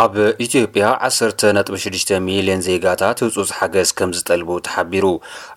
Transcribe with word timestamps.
ኣብ 0.00 0.14
ኢትዮጵያ 0.44 0.86
16 1.04 2.10
ሚልዮን 2.26 2.60
ዜጋታት 2.66 3.18
ህፁፅ 3.24 3.48
ሓገዝ 3.58 3.88
ከም 3.98 4.10
ዝጠልቡ 4.16 4.50
ተሓቢሩ 4.66 5.04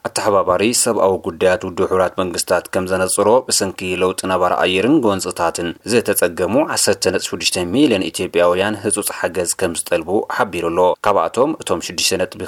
ኣተሓባባሪ 0.07 0.63
ሰብኣዊ 0.81 1.11
ጉዳያት 1.25 1.65
ውድብ 1.67 1.81
ሕብራት 1.91 2.13
መንግስታት 2.21 2.65
ከም 2.73 2.85
ዘነፅሮ 2.91 3.27
ብሰንኪ 3.47 3.81
ለውጢ 4.03 4.21
ነባር 4.31 4.53
ኣየርን 4.63 4.95
ጎንፅታትን 5.05 5.67
ዝተፀገሙ 5.91 6.53
16 6.77 7.59
ሚልዮን 7.75 8.05
ኢትዮጵያውያን 8.11 8.79
ህፁፅ 8.85 9.09
ሓገዝ 9.19 9.51
ከም 9.61 9.75
ዝጠልቡ 9.79 10.09
ሓቢሩ 10.37 10.65
ኣሎ 10.71 10.79
ካብኣቶም 11.07 11.53
እቶም 11.63 11.83
62 11.89 12.39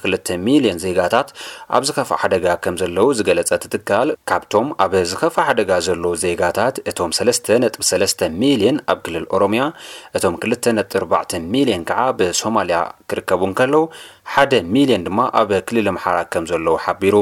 ሚልዮን 0.47 0.81
ዜጋታት 0.85 1.29
ኣብ 1.77 1.85
ዝኸፋ 1.91 2.09
ሓደጋ 2.23 2.47
ከም 2.65 2.77
ዘለዉ 2.83 3.07
ዝገለፀ 3.19 3.51
ትትካል 3.65 4.09
ካብቶም 4.31 4.67
ኣብ 4.87 4.95
ዝኸፋ 5.13 5.37
ሓደጋ 5.49 5.71
ዘለዉ 5.89 6.13
ዜጋታት 6.25 6.75
እቶም 6.93 7.13
33 7.21 8.27
ሚልዮን 8.41 8.79
ኣብ 8.95 8.99
ክልል 9.05 9.27
ኦሮምያ 9.37 9.63
እቶም 10.17 10.35
24 10.49 11.39
ሚልዮን 11.53 11.79
ሚልዮን 11.83 11.89
ከዓ 11.89 12.03
ብሶማልያ 12.19 12.77
ክርከቡ 13.09 13.41
እንከለዉ 13.49 13.83
ሓደ 14.33 14.53
ሚልዮን 14.73 15.03
ድማ 15.07 15.19
ኣብ 15.39 15.49
ክልል 15.67 15.87
ኣምሓራ 15.91 16.17
ከም 16.33 16.43
ዘለዉ 16.51 16.73
ሓቢሩ 16.85 17.15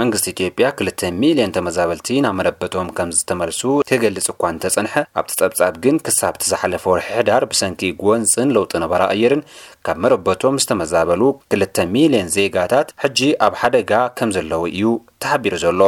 መንግስቲ 0.00 0.24
ኢትዮጵያ 0.34 0.66
ክልተ 0.78 1.00
ሚልዮን 1.22 1.54
ተመዛበልቲ 1.56 2.08
ናብ 2.24 2.34
መረበቶም 2.40 2.88
ከም 2.98 3.10
ዝተመልሱ 3.18 3.60
ክገልጽ 3.90 4.28
እኳ 4.34 4.42
እንተጸንሐ 4.54 4.94
ኣብቲ 5.20 5.32
ጸብጻብ 5.42 5.74
ግን 5.86 5.98
ክሳብ 6.06 6.34
ቲዝሓለፈ 6.42 6.84
ወርሒ 6.94 7.04
ሕዳር 7.18 7.44
ብሰንኪ 7.52 7.82
ጎንፅን 8.04 8.52
ለውጢ 8.58 8.72
ነበራ 8.86 9.02
ኣየርን 9.16 9.46
ካብ 9.88 9.98
መረበቶም 10.06 10.60
ዝተመዛበሉ 10.64 11.22
ክልተ 11.52 11.76
ሚልዮን 11.94 12.32
ዜጋታት 12.38 12.90
ሕጂ 13.04 13.20
ኣብ 13.48 13.56
ሓደጋ 13.62 13.92
ከም 14.20 14.32
ዘለዉ 14.38 14.62
እዩ 14.76 14.94
ተሓቢሩ 15.24 15.54
ዘሎ 15.66 15.80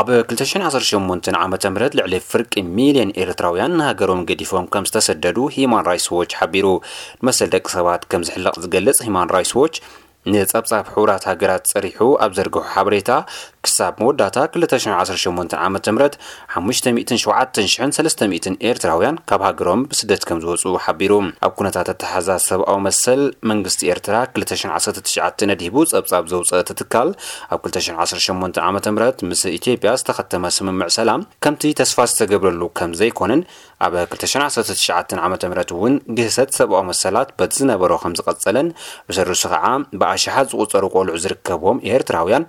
ኣብ 0.00 0.08
218 0.32 1.28
ዓመ 1.44 1.56
ምህ 1.76 1.82
ልዕሊ 1.98 2.14
ፍርቂ 2.30 2.52
ሚሊዮን 2.76 3.10
ኤርትራውያን 3.22 3.72
ንሃገሮም 3.78 4.20
ገዲፎም 4.28 4.66
ከም 4.72 4.84
ዝተሰደዱ 4.88 5.38
ሂማን 5.54 5.84
ራትስ 5.88 6.06
ዎች 6.18 6.30
ሓቢሩ 6.40 6.66
ንመሰሊ 7.22 7.48
ደቂ 7.54 7.66
ሰባት 7.76 8.02
ከም 8.12 8.22
ዝሕልቕ 8.28 8.54
ዝገልጽ 8.64 8.98
ሂማን 9.06 9.32
ራትስ 9.34 9.52
ዎች 9.62 9.74
ንጸብጻብ 10.32 10.84
ሕቡራት 10.94 11.22
ሃገራት 11.30 11.64
ፀሪሑ 11.72 12.00
ኣብ 12.24 12.32
ዘርግሑ 12.38 12.62
ሓበሬታ 12.72 13.10
ክሳብ 13.66 13.94
መወዳታ 14.02 14.36
218 14.64 15.54
ዓ 15.62 15.68
ም 15.74 15.76
5730 16.54 18.52
ኤርትራውያን 18.70 19.16
ካብ 19.30 19.42
ሃገሮም 19.46 19.80
ብስደት 19.90 20.22
ከም 20.28 20.38
ዝወፁ 20.44 20.62
ሓቢሩ 20.84 21.12
ኣብ 21.46 21.52
ኩነታት 21.58 21.88
ኣተሓዛዝ 21.92 22.42
ሰብኣዊ 22.50 22.78
መሰል 22.86 23.22
መንግስቲ 23.52 23.82
ኤርትራ 23.94 24.14
219 24.40 25.46
ኣዲሂቡ 25.54 25.76
ጸብጻብ 25.92 26.24
ዘውፀአ 26.32 26.60
ትትካል 26.70 27.10
ኣብ 27.56 27.60
218 27.70 28.62
ዓ 28.66 28.68
ምት 28.76 28.88
ምስ 29.30 29.42
ኢትጵያ 29.56 29.92
ዝተኸተመ 30.02 30.44
ስምምዕ 30.58 30.88
ሰላም 30.98 31.24
ከምቲ 31.46 31.62
ተስፋ 31.80 31.98
ዝተገብረሉ 32.12 32.62
ከም 32.80 32.92
ዘይኮነን 33.02 33.42
ኣብ 33.88 33.94
219 34.18 34.84
ዓ 34.98 35.00
ም 35.32 35.36
እውን 35.76 35.94
ግህሰት 36.20 36.50
ሰብኣዊ 36.60 36.82
መሰላት 36.92 37.28
በቲ 37.40 37.52
ዝነበሮ 37.62 37.92
ከም 38.04 38.14
ዝቐፀለን 38.20 38.68
ብሰርሱ 39.08 39.44
ከዓ 39.54 39.66
ብኣሽሓት 40.10 40.48
ዝቁፀሩ 40.52 40.84
ቆልዑ 40.96 41.12
ዝርከብዎም 41.24 41.78
ኤርትራውያን 41.96 42.44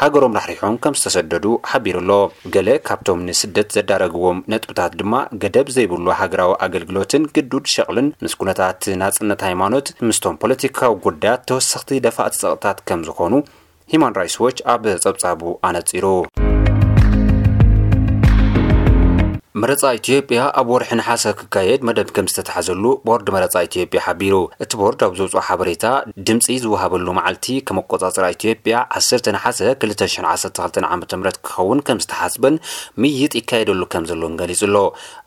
ሃገሮም 0.00 0.34
ራሕሪሖም 0.38 0.74
ከም 0.84 0.94
ዝተሰደዱ 0.98 1.44
ሓቢሩ 1.68 1.96
ኣሎ 2.02 2.10
ገለ 2.54 2.68
ካብቶም 2.88 3.20
ንስደት 3.28 3.68
ዘዳረግዎም 3.76 4.42
ነጥብታት 4.52 4.92
ድማ 5.00 5.14
ገደብ 5.42 5.68
ዘይብሉ 5.76 6.06
ሃገራዊ 6.20 6.50
ኣገልግሎትን 6.66 7.24
ግዱድ 7.38 7.64
ሸቕልን 7.74 8.10
ምስ 8.24 8.34
ኩነታት 8.40 8.82
ናፅነት 9.02 9.42
ሃይማኖት 9.48 9.88
ምስቶም 10.08 10.40
ፖለቲካዊ 10.42 10.92
ጉዳያት 11.06 11.46
ተወሰኽቲ 11.50 12.00
ደፋእቲ 12.08 12.36
ፀቕጥታት 12.42 12.80
ከም 12.90 13.02
ዝኾኑ 13.08 13.32
ሂማን 13.94 14.16
ራይትስ 14.20 14.36
ዎች 14.46 14.60
ኣብ 14.74 14.84
ፀብጻቡ 15.06 15.42
ኣነጺሩ 15.70 16.04
መረፃ 19.62 19.82
ኢትዮጵያ 19.98 20.40
ኣብ 20.60 20.66
ወርሒ 20.72 20.88
ነሓሰ 20.98 21.22
ክካየድ 21.36 21.82
መደብ 21.88 22.08
ከም 22.16 22.26
ዝተተሓዘሉ 22.30 22.82
ቦርድ 23.08 23.28
መረፃ 23.34 23.54
ኢትዮጵያ 23.68 24.00
ሓቢሩ 24.06 24.34
እቲ 24.64 24.72
ቦርድ 24.80 25.00
ኣብ 25.06 25.12
ዘውፅኦ 25.18 25.40
ሓበሬታ 25.46 25.84
ድምፂ 26.28 26.46
ዝወሃበሉ 26.64 27.06
መዓልቲ 27.18 27.46
ከም 27.68 27.78
ኣቆፃፅራ 27.82 28.26
ኢትዮጵያ 28.34 28.80
10 29.00 29.30
ነሓሰ 29.36 29.60
212 29.86 30.60
ዓ 30.88 30.98
ም 30.98 31.04
ክኸውን 31.46 31.78
ከም 31.86 32.00
ዝተሓስበን 32.04 32.58
ምይጥ 33.04 33.30
ይካየደሉ 33.40 33.80
ከም 33.94 34.04
ዘሎን 34.10 34.34
ገሊጹ 34.40 34.60
ኣሎ 34.68 34.76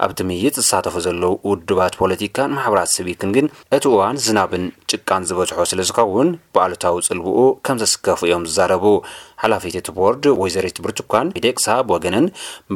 ኣብቲ 0.08 0.20
ምይጥ 0.32 0.54
ዝሳተፉ 0.64 0.96
ዘለዉ 1.08 1.32
ውድባት 1.52 1.96
ፖለቲካን 2.04 2.54
ማሕበራት 2.58 2.92
ስቢክን 2.98 3.34
ግን 3.38 3.48
እቲ 3.80 3.84
እዋን 3.96 4.22
ዝናብን 4.28 4.68
ጭቃን 4.92 5.26
ዝበዝሖ 5.32 5.60
ስለ 5.74 5.82
ዝኸውን 5.92 6.30
ብኣሉታዊ 6.58 6.96
ፅልብኡ 7.10 7.40
ከም 7.68 7.80
ዘስከፉ 7.86 8.22
እዮም 8.30 8.46
ዝዛረቡ 8.52 8.86
ሓላፊት 9.44 9.76
ቲ 9.88 9.92
ቦርድ 9.98 10.24
ወይዘሬት 10.42 10.78
ብርቱኳን 10.86 11.28
ቤደቂ 11.36 11.58
ሳብ 11.66 11.90
ወገነን 11.94 12.26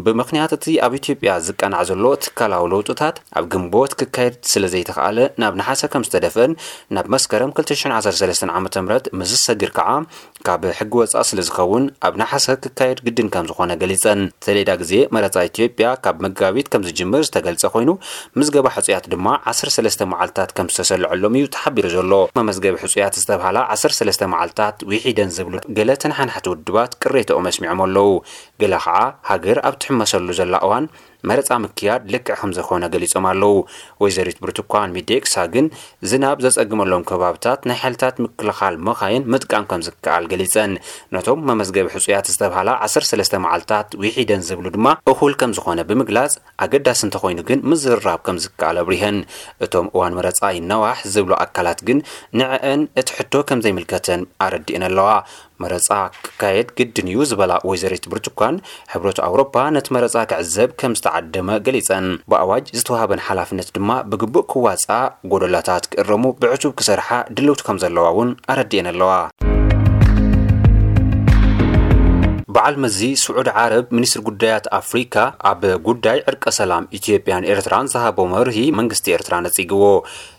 ብምኽንያት 0.06 0.52
እቲ 0.58 0.66
ኣብ 0.86 0.94
ኢትዮጵያ 1.00 1.32
ዝቀናዕ 1.48 1.82
ዘሎ 1.90 2.06
ትካላዊ 2.26 2.64
ለውጡታት 2.74 3.16
ኣብ 3.40 3.46
ግንቦት 3.54 3.94
ክካየድ 4.00 4.36
ስለ 4.52 4.66
ዘይተኽኣለ 4.74 5.18
ናብ 5.44 5.54
ናሓሰ 5.62 5.82
ከም 5.94 6.04
ዝተደፍአን 6.08 6.52
ናብ 6.98 7.06
መስከረም 7.16 7.52
213 7.58 8.46
ዓ 8.54 8.62
ም 8.62 9.00
ምስሰጊር 9.22 9.72
ከዓ 9.80 9.90
ካብ 10.48 10.62
ሕጊ 10.78 10.94
ወፃእ 11.02 11.26
ስለ 11.32 11.42
ዝኸውን 11.48 11.84
ኣብ 12.10 12.14
ናሓሰ 12.22 12.48
ክካየድ 12.64 13.00
ግድን 13.08 13.28
ከም 13.34 13.46
ዝኾነ 13.50 13.72
ገሊፀን 13.82 14.22
ተለዳ 14.48 14.70
ግዜ 14.84 14.94
መረፃ 15.18 15.36
ኢትዮጵያ 15.50 15.90
ካብ 16.06 16.16
መጋባቢት 16.28 16.68
ከም 16.74 16.84
ዝጅምር 16.88 17.22
ዝተገልጸ 17.28 17.64
ኮይኑ 17.76 17.90
ምዝገባ 18.40 18.66
ሕጹያት 18.78 19.06
ድማ 19.16 19.28
13ስ 19.56 20.00
መዓልትታት 20.14 20.50
ከም 20.60 20.70
ዝተሰልዐሎም 20.74 21.38
እዩ 21.42 21.46
ተሓቢሩ 21.58 21.86
ዘሎ 21.98 22.12
መመዝገቢ 22.40 22.76
ሕፁያት 22.86 23.14
ዝተባሃላ 23.24 23.58
13 23.78 24.28
መዓልትታት 24.36 24.78
ውሒደን 24.92 25.32
ዝብሉ 25.38 25.56
ገለ 25.80 25.92
ተናሓናሕቱ 26.06 26.48
ውድባት 26.54 26.92
ቅሬትኦ 27.04 27.38
መስሚዖም 27.48 27.80
ኣለዉ 27.86 28.10
ገላ 28.62 28.76
ኸዓ 28.86 29.00
ሃገር 29.30 29.58
ኣብ 29.68 29.76
ትሕመሰሉ 29.82 30.26
ዘላ 30.40 30.54
እዋን 30.66 30.86
መረፃ 31.30 31.50
ምክያድ 31.64 32.02
ልክዕ 32.14 32.34
ከም 32.40 32.52
ዘኮነ 32.58 32.86
ገሊፆም 32.94 33.26
ኣለው 33.30 33.54
ወይዘሪት 34.02 34.38
ብርትኳን 34.44 34.94
ሚደክሳ 34.96 35.36
ግን 35.54 35.66
ዝናብ 36.12 36.38
ዘፀግመሎም 36.46 37.06
ከባብታት 37.10 37.62
ናይ 37.70 37.78
ሓልታት 37.84 38.16
ምክልኻል 38.24 38.76
መኻየን 38.88 39.28
ምጥቃም 39.34 39.68
ከም 39.70 39.84
ዝከኣል 39.88 40.26
ገሊፀን 40.32 40.72
ነቶም 41.18 41.44
መመዝገብ 41.50 41.88
ሕፁያት 41.96 42.32
ዝተባሃላ 42.34 42.70
13 42.88 43.38
መዓልታት 43.46 43.88
ውሒደን 44.02 44.44
ዝብሉ 44.50 44.66
ድማ 44.76 44.88
እኹል 45.14 45.36
ከም 45.44 45.54
ዝኮነ 45.60 45.80
ብምግላፅ 45.92 46.36
ኣገዳሲ 46.66 47.02
እንተኮይኑ 47.08 47.40
ግን 47.52 47.64
ምዝርራብ 47.72 48.20
ከም 48.28 48.40
ዝከኣል 48.46 48.78
ኣብሪሀን 48.84 49.20
እቶም 49.68 49.88
እዋን 49.96 50.18
መረፃ 50.20 50.42
ይነዋሕ 50.58 50.98
ዝብሎ 51.16 51.32
ኣካላት 51.46 51.80
ግን 51.90 52.02
ንዕአን 52.42 52.84
እቲ 53.04 53.10
ሕቶ 53.22 53.34
ከም 53.50 53.62
ዘይምልከተን 53.68 54.22
ኣረዲእን 54.48 54.86
ኣለዋ 54.90 55.10
መረፃ 55.64 55.90
ክካየድ 56.24 56.70
ግድን 56.78 57.08
እዩ 57.12 57.18
ዝበላ 57.30 57.54
ወይዘሪት 57.70 58.06
ብርትኳን 58.12 58.56
ሕብረት 58.94 59.20
ኣውሮፓ 59.28 59.54
ነቲ 59.76 59.88
መረፃ 59.96 60.16
ክዕዘብ 60.32 60.70
ዝተዓደመ 61.14 61.50
ገሊፀን 61.66 62.06
ብኣዋጅ 62.32 62.66
ዝተዋሃበን 62.80 63.22
ሓላፍነት 63.28 63.68
ድማ 63.76 63.90
ብግቡእ 64.10 64.48
ክዋፃ 64.52 64.90
ጎደላታት 65.34 65.86
ክእረሙ 65.92 66.24
ብዕቱብ 66.42 66.74
ክሰርሓ 66.80 67.10
ድልውቲ 67.38 67.62
ከም 67.70 67.80
ዘለዋ 67.86 68.06
እውን 68.14 68.30
ኣረዲአን 68.54 68.90
ኣለዋ 68.94 69.12
በዓል 72.56 72.76
ምዚ 72.84 73.00
ስዑዲ 73.22 73.50
ዓረብ 73.62 73.86
ሚኒስትሪ 73.98 74.20
ጉዳያት 74.28 74.66
ኣፍሪካ 74.80 75.16
ኣብ 75.50 75.62
ጉዳይ 75.88 76.18
ዕርቀ 76.30 76.44
ሰላም 76.58 76.84
ኢትዮጵያን 76.98 77.48
ኤርትራን 77.54 77.88
ዝሃቦ 77.94 78.18
መብርሂ 78.34 78.58
መንግስቲ 78.80 79.08
ኤርትራ 79.18 79.36
ነጽግዎ 79.46 79.86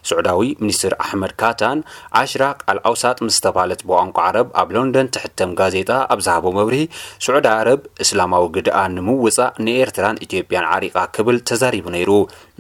ስዑዳዊ 0.09 0.41
ሚኒስትር 0.63 0.93
ኣሕመድ 1.05 1.33
ካታን 1.43 1.79
10 2.21 2.45
ቃል 2.65 2.79
ኣውሳጥ 2.91 3.17
ምስ 3.27 3.39
ተባሃለት 3.47 3.81
ብቋንቋ 3.89 4.19
ዓረብ 4.29 4.49
ኣብ 4.61 4.69
ሎንዶን 4.77 5.11
ትሕተም 5.17 5.53
ጋዜጣ 5.61 5.91
ኣብ 6.15 6.21
ዝሃቦ 6.27 6.47
መብርሂ 6.59 6.81
ስዑድ 7.27 7.49
ዓረብ 7.55 7.81
እስላማዊ 8.05 8.45
ግድኣ 8.57 8.77
ንምውፃእ 8.97 9.53
ንኤርትራን 9.67 10.21
ኢትዮጵያን 10.29 10.69
ዓሪቃ 10.77 10.97
ክብል 11.19 11.39
ተዛሪቡ 11.51 11.87
ነይሩ 11.97 12.11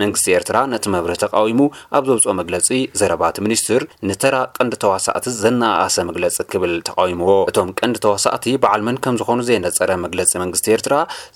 መንግስቲ 0.02 0.26
ኤርትራ 0.38 0.56
ነቲ 0.72 0.84
መብርህ 0.96 1.18
ተቃዊሙ 1.24 1.58
ኣብ 1.98 2.04
ዘብፅኦ 2.10 2.32
መግለፂ 2.40 2.68
ዘረባቲ 3.02 3.36
ሚኒስትር 3.48 3.82
ንተራ 4.10 4.36
ቀንዲ 4.58 4.74
ተዋሳእቲ 4.86 5.26
ዘነኣእሰ 5.42 5.98
መግለፂ 6.12 6.36
ክብል 6.54 6.74
ተቃዊምዎ 6.90 7.30
እቶም 7.52 7.70
ቀንዲ 7.80 7.96
ተዋሳቅቲ 8.06 8.48
በዓል 8.64 8.82
ምን 8.88 8.96
ከም 9.06 9.16
ዝኾኑ 9.20 9.40
ዘነፀረ 9.48 9.90
መግለፂ 10.04 10.30
መንግስቲ 10.42 10.66
ኤርትራ 10.76 10.94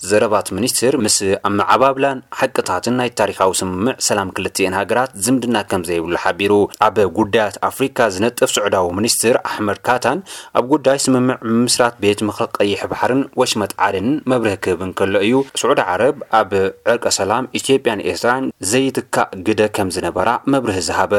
ዘረባት 0.09 0.47
ሚኒስትር 0.57 0.93
ምስ 1.05 1.17
ኣምዓባብላን 1.49 2.19
ሓቂታትን 2.39 2.95
ናይ 2.99 3.09
ታሪካዊ 3.21 3.51
ስምምዕ 3.61 3.93
ሰላም 4.07 4.29
ክልትኤን 4.37 4.77
ሃገራት 4.79 5.11
ዝምድና 5.25 5.57
ከም 5.71 5.81
ዘይብሉ 5.89 6.13
ሓቢሩ 6.23 6.53
ኣብ 6.87 6.97
ጉዳያት 7.19 7.55
ኣፍሪካ 7.69 7.97
ዝነጥፍ 8.15 8.49
ስዑዳዊ 8.55 8.87
ሚኒስትር 8.99 9.35
ኣሕመድ 9.51 9.79
ካታን 9.89 10.19
ኣብ 10.61 10.65
ጉዳይ 10.73 10.97
ስምምዕ 11.05 11.37
ብምስራት 11.47 11.95
ቤት 12.05 12.19
ምክቀይሕ 12.29 12.81
ባሕርን 12.93 13.23
ወሽመት 13.41 13.71
ዓድንን 13.87 14.17
መብርህ 14.33 14.57
ክህብን 14.65 14.91
ከሎ 14.99 15.15
እዩ 15.27 15.35
ስዑዲ 15.61 15.81
ዓረብ 15.93 16.17
ኣብ 16.41 16.51
ዕርቀ 16.93 17.05
ሰላም 17.19 17.45
ኢትዮጵያን 17.61 18.03
ኤርትራን 18.09 18.45
ዘይትካእ 18.71 19.29
ግደ 19.49 19.61
ከም 19.77 19.89
ዝነበራ 19.97 20.29
መብርህ 20.55 20.79
ዝሃበ 20.89 21.13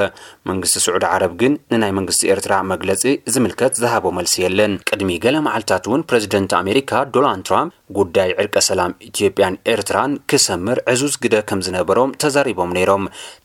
መንግስቲ 0.51 0.77
ስዑዲ 0.87 1.05
ዓረብ 1.15 1.33
ግን 1.43 1.53
ንናይ 1.75 1.93
መንግስቲ 2.01 2.21
ኤርትራ 2.35 2.55
መግለፂ 2.73 3.03
ዝምልከት 3.33 3.73
ዝሃቦ 3.83 4.05
መልሲ 4.19 4.35
የለን 4.45 4.73
ቅድሚ 4.91 5.11
ገሌ 5.27 5.37
መዓልታት 5.49 5.85
ውን 5.93 6.03
ፕረዚደንት 6.09 6.51
ኣሜር 6.61 6.77
ኣሜሪካ 6.81 6.99
ዶናልድ 7.15 7.44
ትራምፕ 7.49 7.73
ጉዳይ 7.97 8.31
ዕርቀ 8.43 8.56
ሰላም 8.67 8.93
ኢትዮጵያን 9.09 9.55
ኤርትራን 9.73 10.12
ክሰምር 10.31 10.79
ዕዙዝ 10.93 11.15
ግደ 11.25 11.35
ከም 11.49 11.61
ዝነበሮም 11.67 12.12
ተዛሪቦም 12.23 12.71
ነይሮም 12.77 13.05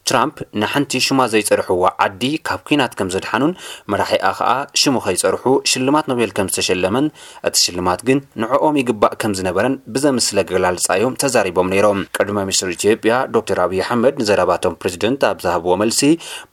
ትራምፕ 0.09 0.35
ንሓንቲ 0.61 0.93
ሽማ 1.05 1.21
ዘይፀርሕዋ 1.33 1.83
ዓዲ 2.05 2.23
ካብ 2.49 2.61
ኩናት 2.67 2.93
ከም 2.99 3.09
ዘድሓኑን 3.15 3.51
መራሒኣ 3.93 4.27
ከዓ 4.39 4.51
ሽሙ 4.81 4.95
ከይፀርሑ 5.07 5.43
ሽልማት 5.71 6.05
ኖቤል 6.11 6.31
ከም 6.39 6.49
ዝተሸለመን 6.53 7.07
እቲ 7.49 7.55
ሽልማት 7.65 8.03
ግን 8.09 8.19
ንዕኦም 8.43 8.77
ይግባእ 8.81 9.15
ከም 9.23 9.33
ዝነበረን 9.39 9.75
ብዘምስለ 9.95 10.37
ገላልፃዮም 10.53 11.17
ተዛሪቦም 11.23 11.71
ነይሮም 11.73 11.99
ቅድመ 12.17 12.37
ሚኒስትር 12.49 12.71
ኢትዮጵያ 12.77 13.17
ዶክተር 13.37 13.59
ኣብይ 13.65 13.81
ኣሕመድ 13.87 14.15
ንዘረባቶም 14.23 14.77
ፕሬዚደንት 14.83 15.23
ኣብ 15.31 15.39
ዝሃብዎ 15.47 15.75
መልሲ 15.83 16.01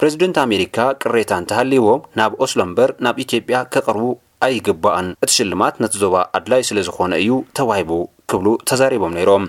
ፕሬዚደንት 0.00 0.38
ኣሜሪካ 0.48 0.78
ቅሬታ 1.04 1.30
እንተሃልይዎም 1.44 2.02
ናብ 2.20 2.32
ኦስሎ 2.46 2.58
እምበር 2.68 2.92
ናብ 3.06 3.18
ኢትዮጵያ 3.26 3.60
ከቕርቡ 3.74 4.04
ኣይግባእን 4.44 5.08
እቲ 5.24 5.30
ሽልማት 5.38 5.74
ነቲ 5.82 5.94
ዞባ 6.04 6.14
ኣድላይ 6.38 6.62
ስለ 6.68 6.78
ዝኾነ 6.86 7.12
እዩ 7.24 7.30
ተዋሂቡ 7.58 7.92
ክብሉ 8.30 8.46
ተዛሪቦም 8.70 9.14
ነይሮም 9.18 9.44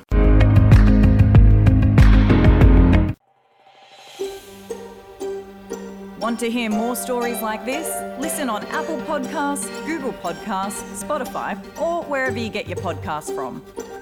Want 6.25 6.39
to 6.43 6.49
hear 6.57 6.69
more 6.81 6.93
stories 7.05 7.39
like 7.47 7.63
this? 7.71 7.87
Listen 8.25 8.45
on 8.53 8.61
Apple 8.79 8.99
Podcasts, 9.09 9.67
Google 9.89 10.15
Podcasts, 10.25 10.83
Spotify, 11.03 11.49
or 11.85 11.95
wherever 12.11 12.39
you 12.45 12.51
get 12.59 12.65
your 12.71 12.81
podcasts 12.87 13.31
from. 13.37 13.92